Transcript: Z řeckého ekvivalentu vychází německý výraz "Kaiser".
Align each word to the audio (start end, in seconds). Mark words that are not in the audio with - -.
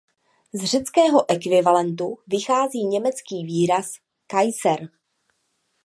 Z 0.53 0.63
řeckého 0.65 1.31
ekvivalentu 1.31 2.17
vychází 2.27 2.85
německý 2.87 3.45
výraz 3.45 3.93
"Kaiser". 4.27 4.89